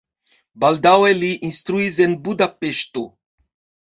[0.63, 3.05] Baldaŭe li instruis en Budapeŝto.